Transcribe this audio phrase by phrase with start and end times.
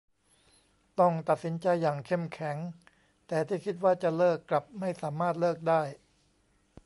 [0.99, 2.57] ต้องตัดสินใจอย่างเข้มแข็ง
[3.27, 5.81] แต่ที่คิดว่าจะเลิกกลับไม่สามารถเลิกได้